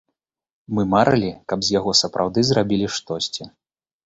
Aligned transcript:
Мы 0.77 0.85
марылі, 0.93 1.29
каб 1.53 1.59
з 1.67 1.75
яго 1.79 1.93
сапраўды 2.01 2.39
зрабілі 2.53 2.87
штосьці. 2.97 3.49